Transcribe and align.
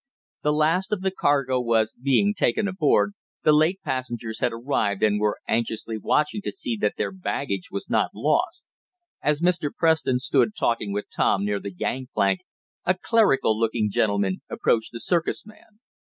The 0.41 0.51
last 0.51 0.91
of 0.91 1.01
the 1.03 1.11
cargo 1.11 1.61
was 1.61 1.93
being 1.93 2.33
taken 2.33 2.67
aboard, 2.67 3.13
the 3.43 3.51
late 3.53 3.79
passengers 3.83 4.39
had 4.39 4.51
arrived 4.51 5.03
and 5.03 5.19
were 5.19 5.37
anxiously 5.47 5.95
watching 5.99 6.41
to 6.41 6.51
see 6.51 6.75
that 6.77 6.95
their 6.97 7.11
baggage 7.11 7.69
was 7.69 7.87
not 7.87 8.09
lost. 8.15 8.65
As 9.21 9.41
Mr. 9.43 9.69
Preston 9.71 10.17
stood 10.17 10.55
talking 10.55 10.91
with 10.91 11.05
Tom 11.15 11.45
near 11.45 11.59
the 11.59 11.69
gangplank, 11.69 12.39
a 12.83 12.97
clerical 12.99 13.55
looking 13.55 13.91
gentleman 13.91 14.41
approached 14.49 14.91
the 14.91 14.99
circus 14.99 15.45
man. 15.45 15.77